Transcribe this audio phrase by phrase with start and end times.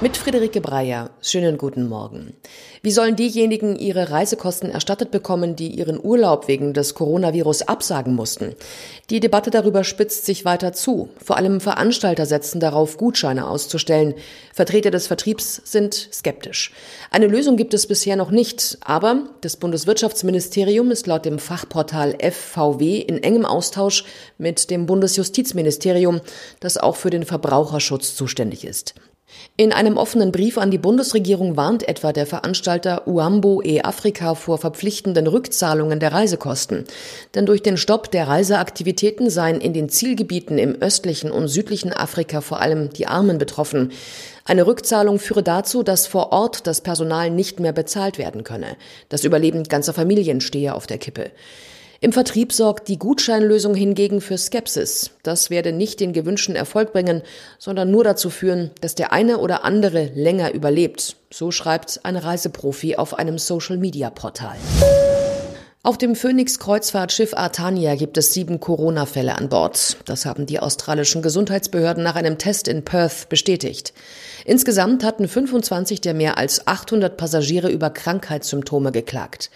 [0.00, 1.10] Mit Friederike Breyer.
[1.20, 2.32] Schönen guten Morgen.
[2.82, 8.54] Wie sollen diejenigen ihre Reisekosten erstattet bekommen, die ihren Urlaub wegen des Coronavirus absagen mussten?
[9.10, 11.08] Die Debatte darüber spitzt sich weiter zu.
[11.20, 14.14] Vor allem Veranstalter setzen darauf, Gutscheine auszustellen.
[14.54, 16.70] Vertreter des Vertriebs sind skeptisch.
[17.10, 22.98] Eine Lösung gibt es bisher noch nicht, aber das Bundeswirtschaftsministerium ist laut dem Fachportal FVW
[22.98, 24.04] in engem Austausch
[24.38, 26.20] mit dem Bundesjustizministerium,
[26.60, 28.94] das auch für den Verbraucherschutz zuständig ist.
[29.56, 34.58] In einem offenen Brief an die Bundesregierung warnt etwa der Veranstalter Uambo e Afrika vor
[34.58, 36.84] verpflichtenden Rückzahlungen der Reisekosten.
[37.34, 42.40] Denn durch den Stopp der Reiseaktivitäten seien in den Zielgebieten im östlichen und südlichen Afrika
[42.40, 43.92] vor allem die Armen betroffen.
[44.44, 48.76] Eine Rückzahlung führe dazu, dass vor Ort das Personal nicht mehr bezahlt werden könne.
[49.08, 51.32] Das Überleben ganzer Familien stehe auf der Kippe.
[52.00, 55.10] Im Vertrieb sorgt die Gutscheinlösung hingegen für Skepsis.
[55.24, 57.22] Das werde nicht den gewünschten Erfolg bringen,
[57.58, 61.16] sondern nur dazu führen, dass der eine oder andere länger überlebt.
[61.32, 64.56] So schreibt ein Reiseprofi auf einem Social-Media-Portal.
[65.88, 69.96] Auf dem Phoenix-Kreuzfahrtschiff Artania gibt es sieben Corona-Fälle an Bord.
[70.04, 73.94] Das haben die australischen Gesundheitsbehörden nach einem Test in Perth bestätigt.
[74.44, 79.50] Insgesamt hatten 25 der mehr als 800 Passagiere über Krankheitssymptome geklagt.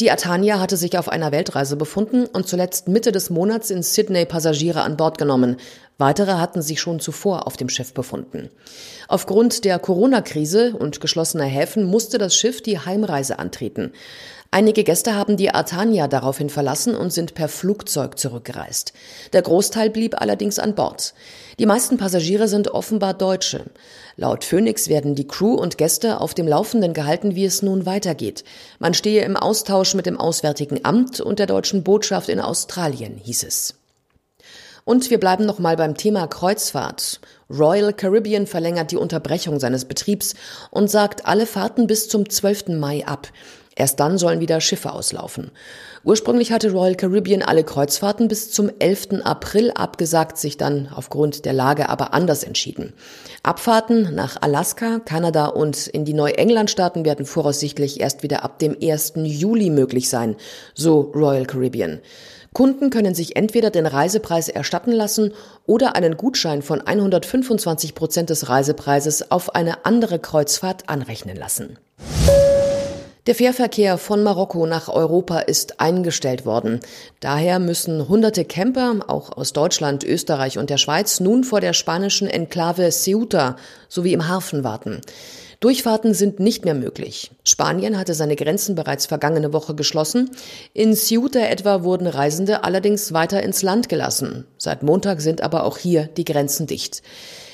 [0.00, 4.26] Die Atania hatte sich auf einer Weltreise befunden und zuletzt Mitte des Monats in Sydney
[4.26, 5.56] Passagiere an Bord genommen.
[6.00, 8.48] Weitere hatten sich schon zuvor auf dem Schiff befunden.
[9.06, 13.92] Aufgrund der Corona-Krise und geschlossener Häfen musste das Schiff die Heimreise antreten.
[14.50, 18.94] Einige Gäste haben die Artania daraufhin verlassen und sind per Flugzeug zurückgereist.
[19.34, 21.12] Der Großteil blieb allerdings an Bord.
[21.58, 23.66] Die meisten Passagiere sind offenbar Deutsche.
[24.16, 28.42] Laut Phoenix werden die Crew und Gäste auf dem Laufenden gehalten, wie es nun weitergeht.
[28.78, 33.42] Man stehe im Austausch mit dem Auswärtigen Amt und der deutschen Botschaft in Australien, hieß
[33.42, 33.79] es.
[34.84, 37.20] Und wir bleiben noch mal beim Thema Kreuzfahrt.
[37.50, 40.34] Royal Caribbean verlängert die Unterbrechung seines Betriebs
[40.70, 42.68] und sagt alle Fahrten bis zum 12.
[42.68, 43.28] Mai ab.
[43.76, 45.52] Erst dann sollen wieder Schiffe auslaufen.
[46.04, 49.22] Ursprünglich hatte Royal Caribbean alle Kreuzfahrten bis zum 11.
[49.24, 52.92] April abgesagt, sich dann aufgrund der Lage aber anders entschieden.
[53.42, 59.12] Abfahrten nach Alaska, Kanada und in die Neuenglandstaaten werden voraussichtlich erst wieder ab dem 1.
[59.16, 60.36] Juli möglich sein,
[60.74, 62.00] so Royal Caribbean.
[62.52, 65.32] Kunden können sich entweder den Reisepreis erstatten lassen
[65.66, 71.78] oder einen Gutschein von 125 Prozent des Reisepreises auf eine andere Kreuzfahrt anrechnen lassen.
[73.26, 76.80] Der Fährverkehr von Marokko nach Europa ist eingestellt worden.
[77.20, 82.26] Daher müssen hunderte Camper, auch aus Deutschland, Österreich und der Schweiz, nun vor der spanischen
[82.28, 83.56] Enklave Ceuta
[83.88, 85.02] sowie im Hafen warten.
[85.60, 87.32] Durchfahrten sind nicht mehr möglich.
[87.44, 90.30] Spanien hatte seine Grenzen bereits vergangene Woche geschlossen.
[90.72, 94.46] In Ceuta etwa wurden Reisende allerdings weiter ins Land gelassen.
[94.56, 97.02] Seit Montag sind aber auch hier die Grenzen dicht.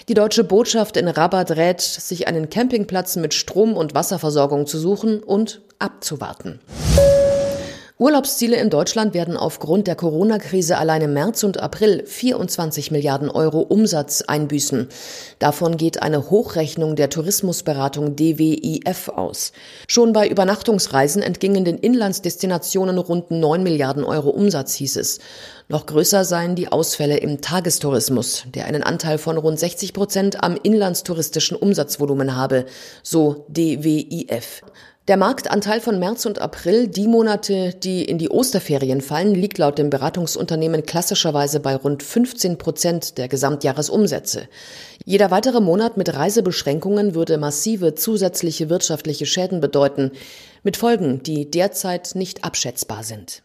[0.08, 5.20] Die deutsche Botschaft in Rabat rät, sich einen Campingplatz mit Strom- und Wasserversorgung zu suchen
[5.20, 6.60] und abzuwarten.
[7.98, 13.60] Urlaubsziele in Deutschland werden aufgrund der Corona-Krise allein im März und April 24 Milliarden Euro
[13.60, 14.88] Umsatz einbüßen.
[15.38, 19.52] Davon geht eine Hochrechnung der Tourismusberatung DWIF aus.
[19.88, 25.18] Schon bei Übernachtungsreisen entgingen den Inlandsdestinationen rund 9 Milliarden Euro Umsatz, hieß es.
[25.68, 30.58] Noch größer seien die Ausfälle im Tagestourismus, der einen Anteil von rund 60 Prozent am
[30.62, 32.66] inlandstouristischen Umsatzvolumen habe,
[33.02, 34.60] so DWIF.
[35.08, 39.78] Der Marktanteil von März und April, die Monate, die in die Osterferien fallen, liegt laut
[39.78, 44.48] dem Beratungsunternehmen klassischerweise bei rund 15 Prozent der Gesamtjahresumsätze.
[45.04, 50.10] Jeder weitere Monat mit Reisebeschränkungen würde massive zusätzliche wirtschaftliche Schäden bedeuten,
[50.64, 53.44] mit Folgen, die derzeit nicht abschätzbar sind.